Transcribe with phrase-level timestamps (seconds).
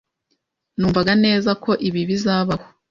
[0.77, 2.65] Numvaga neza ko ibi bizabaho.